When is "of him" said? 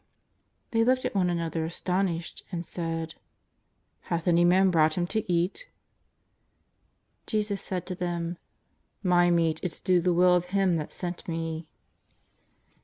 10.33-10.77